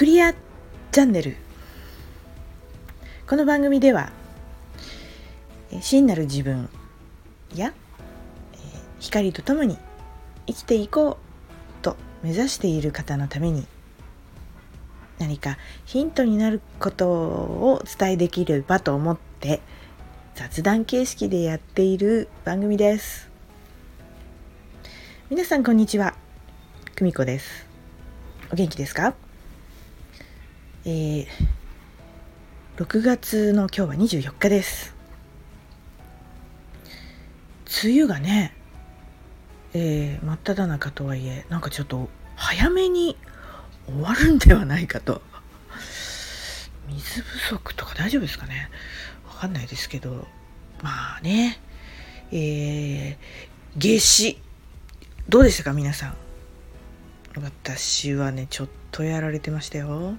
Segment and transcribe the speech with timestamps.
[0.00, 1.36] クリアチャンネル。
[3.28, 4.10] この番組では
[5.82, 6.70] 真なる自分
[7.54, 7.74] や
[8.98, 9.76] 光とともに
[10.46, 13.66] 生きていこうと目指している方のために
[15.18, 19.60] 何かヒントになることをお伝えできればと思って
[20.34, 23.28] 雑談形式でやっている番組です。
[25.28, 26.14] 皆さんこんにちは。
[26.96, 27.66] 久美子です。
[28.50, 29.12] お元気ですか？
[30.86, 31.26] えー、
[32.78, 34.94] 6月の今日は24日です。
[37.84, 38.54] 梅雨がね、
[39.74, 43.18] えー、真っ只中とはいえなんかちょっと早めに
[43.84, 45.20] 終わるんではないかと。
[46.88, 48.70] 水不足とか大丈夫ですかね。
[49.28, 50.26] わかんないですけど。
[50.82, 51.60] まあね
[52.32, 54.38] えー、夏至。
[55.28, 56.14] どうでしたか皆さん。
[57.36, 60.14] 私はねちょっとやられてましたよ。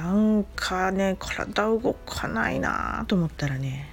[0.00, 3.86] なんかね体動かないなと思ったらね、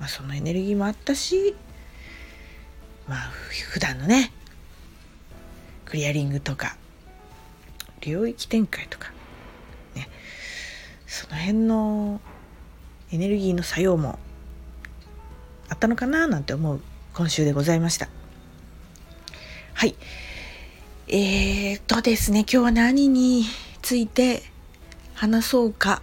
[0.00, 1.54] まあ、そのエネルギーもあったし
[3.06, 3.18] まあ
[3.70, 4.32] 普段のね
[5.84, 6.74] クリアリングとか
[8.00, 9.12] 領域展開とか
[9.94, 10.08] ね
[11.06, 12.22] その辺の
[13.10, 14.18] エネルギーの作用も
[15.68, 16.80] あったのかななんて思う
[17.12, 18.08] 今週でございました。
[19.74, 19.94] はい。
[21.08, 23.44] えーとですね今日は何に
[23.82, 24.51] ついて
[25.22, 26.02] 話そうか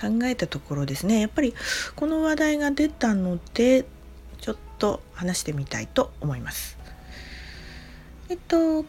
[0.00, 1.18] 考えたところですね。
[1.20, 1.54] やっぱり
[1.96, 3.84] この話題が出たので
[4.40, 6.78] ちょっと話してみたいと思います。
[8.28, 8.84] えっと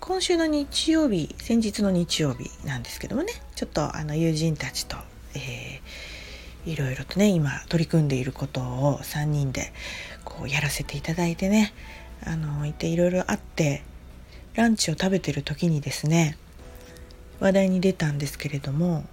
[0.00, 3.32] 今週の日曜日先日の日曜日なんですけどもね。
[3.54, 4.96] ちょっとあの友人たちと、
[5.36, 9.72] えー、いろいろとね今取り組んでいることを3人で
[10.24, 11.72] こうやらせていただいてね
[12.26, 13.84] あのいていろいろあって
[14.56, 16.36] ランチを食べてる時にですね
[17.40, 19.04] 話題に出たんですけれども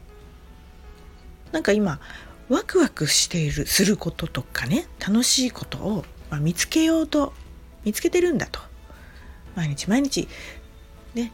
[1.52, 2.00] なんか今
[2.50, 7.34] ワクワクしているすることとかね楽しいことを、まあ、見つけようと
[7.84, 8.60] 見つけてるんだと
[9.56, 10.28] 毎日毎日
[11.14, 11.32] ね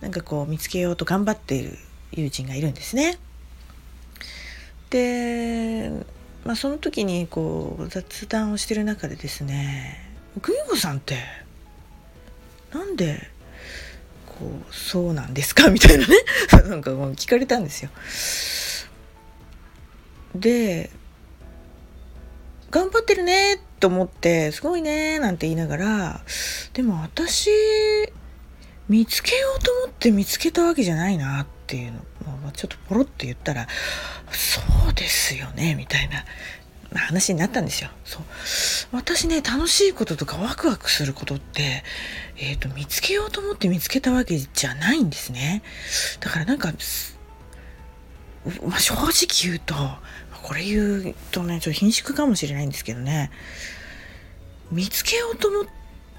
[0.00, 1.76] なんかこう見つけようと頑張っている
[2.12, 3.18] 友人がいるんですね。
[4.88, 5.90] で、
[6.44, 10.10] まあ、その時にこう雑談をしてる中でですね
[10.42, 11.18] 「久美子さんって
[12.72, 13.30] なんで
[14.40, 15.70] こうそうなんですか？
[15.70, 16.14] みたいなね。
[16.68, 17.90] なんかもう聞かれたんですよ。
[20.34, 20.90] で
[22.70, 26.20] 頑張ってるねと思ってすごいねなんて言いながら
[26.72, 27.50] でも私
[28.88, 31.98] 見つけようと思って見つけたわけじゃないなっていうの
[32.48, 33.66] をちょっとポロッと言ったら
[34.30, 36.24] そうですよねみたいな。
[36.98, 37.90] 話になったんですよ。
[38.04, 38.22] そう
[38.92, 41.84] 私ね楽しいこととかワクワクすることって、
[42.36, 45.62] えーと、見つけようと思って見つけたわけじゃないんですね。
[46.18, 46.72] だからなんか、
[48.62, 49.10] まあ、正直
[49.42, 49.74] 言うと
[50.42, 53.30] これ言うとねちょっと貧縮かもしれないんですけどね
[54.72, 55.64] 見つけようと思っ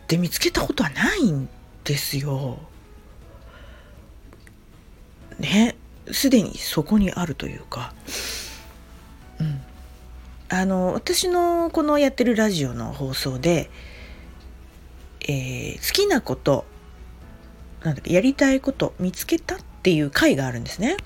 [0.07, 1.49] て見つけたことはないん
[1.83, 2.59] ですよ。
[5.39, 5.75] ね
[6.11, 7.93] すでにそこにあるというか。
[10.53, 13.69] あの私のこのやってるラジオの放送で、
[15.21, 16.65] えー、好きなこと
[17.83, 20.97] なんだっけやりたいこと見つけたっていう回があるんですね。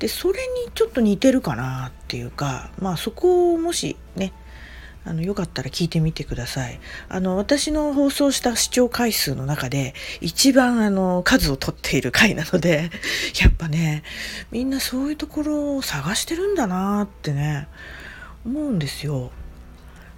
[0.00, 4.32] でそれにちょっと似てるかなっていうかまあそこをもしね
[5.06, 6.80] あのよかったら聞いてみてください。
[7.08, 12.90] あの私の放送した視聴回数の中で一番あの数を取っている回なので
[13.40, 14.02] やっぱね
[14.50, 17.68] みんなそういうところを探してるんだなってね
[18.44, 19.30] 思うんですよ。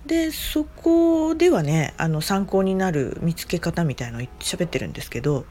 [0.07, 5.45] でそこではねあの参考になる見つけ方みたいのを喋ってるんですけど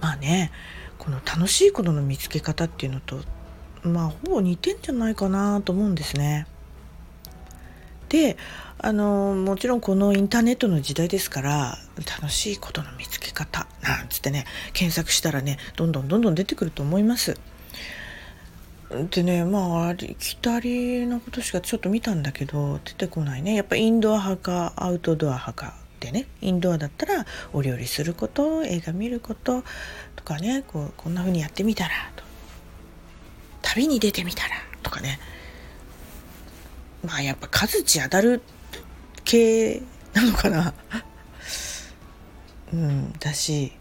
[0.00, 0.50] まあね
[0.96, 3.20] この楽しいことの見つけ方っていうのと
[3.82, 6.46] まあほぼ似てんじゃないかなと思うんですね。
[8.08, 8.36] で
[8.78, 11.78] あのもちろんこのインターネットの時代ですから
[12.20, 14.44] 楽しいことの見つけ方なんつってね
[14.74, 17.38] 検索したらねどんどんどんどん出てくると思います。
[19.10, 23.54] でねまあありきたりなことしかちょっと見たんだけど出てこないね。
[23.54, 29.64] やっぱインドア派かアウトドア派かでねインドアだったらお料理すること映画見ること
[30.14, 32.24] とかねこうこんな風にやってみたらと。
[33.62, 34.50] 旅に出てみたら
[34.82, 35.18] とかね。
[37.06, 38.42] まあやっぱ数値当たる
[39.24, 39.80] 系
[40.12, 40.74] なのかな。
[42.72, 43.72] うんだし。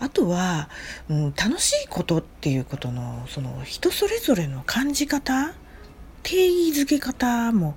[0.00, 0.68] あとは、
[1.08, 5.54] うん、楽しいことっていうことのその人それぞれの感じ方
[6.24, 7.76] 定義づけ方も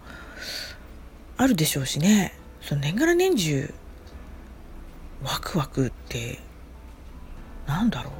[1.38, 2.34] あるでしょうしね。
[2.62, 3.74] その年がら年中
[5.22, 6.40] ワクワクって
[7.68, 8.14] なんだろう。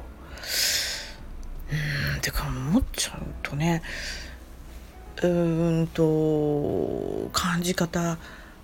[2.14, 3.82] うんてか思っちゃうとね
[5.22, 8.18] うんと感じ方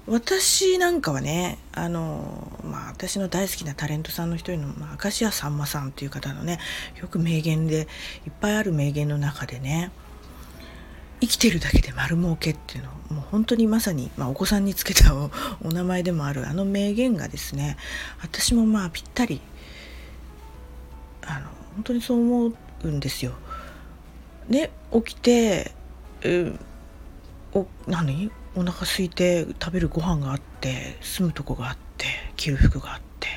[0.06, 6.58] 私なんかはねあのまあ私の大好きなタレントさんの一人の、まあ、明石家さんまさんっていう方のね
[7.00, 7.86] よく名言で
[8.26, 9.92] いっぱいある名言の中でね
[11.20, 15.14] 生きてるだけで丸儲けっていうのもう本当にまさに、まあ、お子さんにつけた
[15.62, 17.76] お名前でもあるあの名言がですね
[18.20, 19.40] 私もまあぴったり
[21.24, 21.46] あの
[21.76, 22.52] 本当にそう思
[22.82, 23.32] うんですよ。
[24.50, 25.72] で起きて、
[26.24, 26.52] え
[27.54, 28.30] お何？
[28.54, 33.28] お腹空いて食べるご飯があって住むとこがあって着る服があって。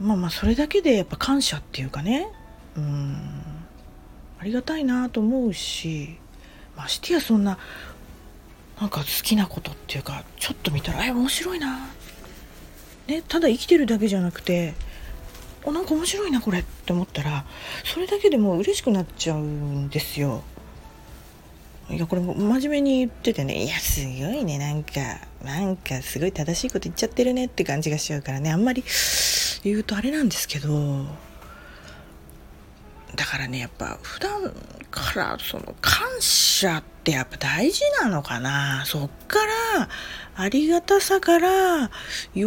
[0.00, 2.28] まあまあそれだけでやっぱ感謝っていうかね。
[2.76, 3.16] うん。
[4.38, 6.18] ありがたいなと思うし
[6.76, 7.58] ましてやそんな
[8.78, 11.88] なんか好きなことっていうかちょっと見たらえ面白いな、
[13.06, 14.74] ね、ただ生きてるだけじゃなくて
[15.64, 17.46] おなんか面白いなこれって思ったら
[17.84, 20.44] それだけでもう嬉しくなっちゃうんですよ。
[21.88, 23.64] いやこれ真面目に言っててね。
[23.64, 24.58] いやすごいね。
[24.58, 24.92] なんか
[25.44, 28.50] なんかすごい正しいこと言っちゃってるねって感じがしちゃうからね。
[28.50, 28.82] あんまり
[29.62, 31.04] 言うとあれなんですけど。
[33.14, 34.52] だからねやっぱ普段
[34.90, 38.84] からその感謝ってやっぱ大事なのかな。
[38.84, 39.38] そっか
[39.78, 39.88] ら
[40.34, 41.90] ありがたさから
[42.34, 42.42] 喜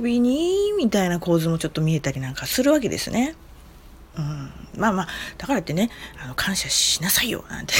[0.00, 3.34] びにみたいな構図もちょっと見えたりなんかするわけですね。
[4.16, 5.90] うん、まあまあだからってね
[6.22, 7.74] あの感謝しなさいよなんて。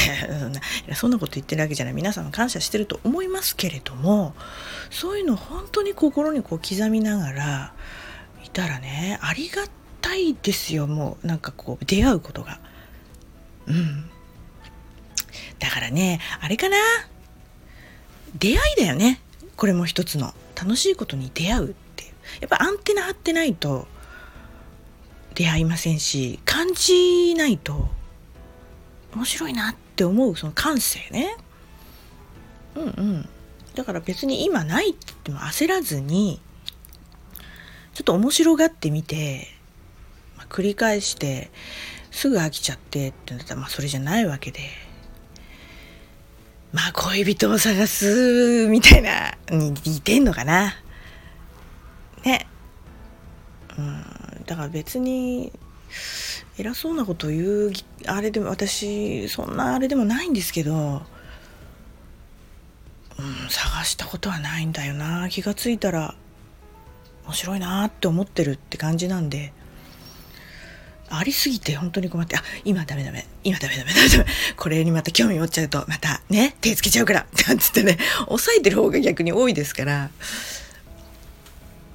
[0.95, 1.93] そんなこと言ってるわけじゃない。
[1.93, 4.35] 皆さんも感謝してると思いますけれども
[4.89, 7.73] そういうの本当に心にこう刻みながら
[8.43, 9.63] いたらねありが
[10.01, 12.59] たいですよもうなんかこう出会うことが。
[13.67, 14.09] うん。
[15.59, 16.77] だからねあれかな？
[18.35, 19.19] 出会いだよね。
[19.55, 20.33] これも一つの。
[20.55, 22.05] 楽しいことに出会うって。
[22.05, 23.87] いうやっぱアンテナ張ってないと
[25.33, 27.89] 出会いませんし感じないと
[29.15, 31.37] 面白いなって思うその感性ね。
[32.75, 33.29] うんうん。
[33.75, 36.41] だから別に今ないって言っても焦らずに
[37.93, 39.47] ちょっと面白がってみて、
[40.37, 41.51] まあ、繰り返して
[42.11, 44.59] すぐ飽きちゃってってなったらまあそれじゃないわけで。
[46.71, 50.73] まあ恋人を探すみたいなに似てんのかな。
[52.23, 52.47] ね。
[53.77, 54.12] うん。
[54.45, 55.51] だから別に
[56.57, 57.71] 偉そうなこと言う
[58.05, 60.77] あれでも私そんなあれでもないんですけど、う
[63.21, 65.27] ん、探したことはないんだよな。
[65.29, 66.15] 気が付いたら
[67.25, 69.53] 面白いなって思ってるって感じなんで
[71.09, 74.25] ありすぎて本当に困ってあ今ダメダメ今ダメダメダメ
[74.57, 80.09] これにまた興味持っちゃうとまたね手つけちゃうからなんつってね抑えてる方が逆に多いですから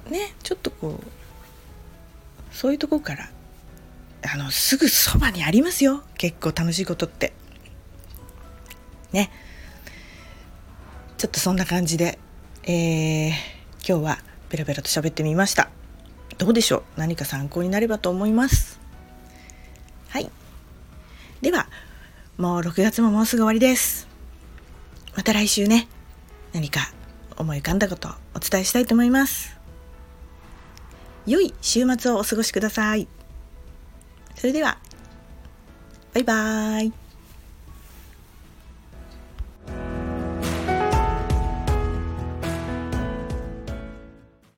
[0.09, 1.18] ねちょっとこう
[2.59, 3.29] そういうとこから
[4.33, 6.03] あのすぐそばにありますよ。
[6.17, 7.31] 結構楽しいことって。
[9.13, 9.31] ね。
[11.17, 12.19] ちょっとそんな感じで、
[12.63, 13.31] えー、
[13.87, 14.17] 今日は
[14.49, 15.69] ペラペラと喋ってみました。
[16.37, 16.99] どうでしょう？
[16.99, 18.77] 何か参考になればと思います？
[20.09, 20.29] はい。
[21.39, 21.69] では
[22.35, 24.05] もう6月ももうすぐ終わりです。
[25.15, 25.87] また来週ね。
[26.51, 26.91] 何か
[27.37, 29.58] 思い浮かんだことをお伝えしたいと思います。
[31.29, 33.07] 良い週末をお過ごしください。
[34.35, 34.79] それでは、
[36.15, 37.08] バイバーイ。